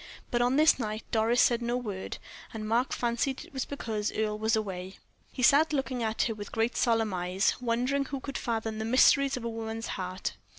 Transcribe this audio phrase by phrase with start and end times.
[0.31, 2.17] But on this night Doris said no word,
[2.55, 4.97] and Mark fancied it was because Earle was away.
[5.31, 9.37] He sat looking at her with great solemn eyes, wondering who could fathom the mysteries
[9.37, 10.33] of a woman's heart.